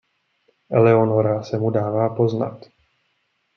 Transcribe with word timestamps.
Eleonora 0.71 1.43
se 1.43 1.57
mu 1.57 1.71
dává 1.71 2.09
poznat. 2.15 2.65